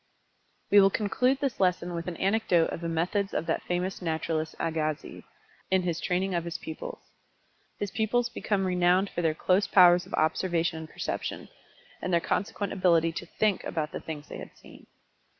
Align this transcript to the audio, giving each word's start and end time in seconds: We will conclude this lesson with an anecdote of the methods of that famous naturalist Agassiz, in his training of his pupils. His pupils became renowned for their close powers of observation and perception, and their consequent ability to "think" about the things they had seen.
We 0.71 0.81
will 0.81 0.89
conclude 0.89 1.39
this 1.41 1.59
lesson 1.59 1.93
with 1.93 2.07
an 2.07 2.17
anecdote 2.17 2.71
of 2.71 2.81
the 2.81 2.89
methods 2.89 3.35
of 3.35 3.45
that 3.45 3.61
famous 3.61 4.01
naturalist 4.01 4.55
Agassiz, 4.59 5.23
in 5.69 5.83
his 5.83 5.99
training 6.01 6.33
of 6.33 6.43
his 6.43 6.57
pupils. 6.57 7.11
His 7.77 7.91
pupils 7.91 8.27
became 8.27 8.65
renowned 8.65 9.11
for 9.11 9.21
their 9.21 9.35
close 9.35 9.67
powers 9.67 10.07
of 10.07 10.15
observation 10.15 10.79
and 10.79 10.89
perception, 10.89 11.49
and 12.01 12.11
their 12.11 12.19
consequent 12.19 12.73
ability 12.73 13.11
to 13.11 13.27
"think" 13.27 13.63
about 13.63 13.91
the 13.91 13.99
things 13.99 14.27
they 14.27 14.39
had 14.39 14.57
seen. 14.57 14.87